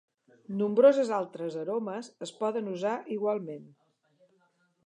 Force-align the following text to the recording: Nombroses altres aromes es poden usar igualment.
Nombroses 0.61 1.11
altres 1.17 1.59
aromes 1.65 2.11
es 2.29 2.33
poden 2.41 2.73
usar 2.75 2.97
igualment. 3.19 3.73